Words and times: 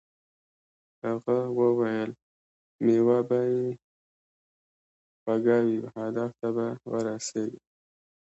هغه 1.05 1.37
وویل 1.59 2.09
میوه 2.85 3.19
به 3.29 3.39
یې 3.53 3.65
خوږه 5.21 5.57
وي 5.65 5.77
او 5.83 5.89
هدف 5.99 6.31
ته 6.39 6.47
به 6.55 6.67
ورسیږې. 6.89 7.59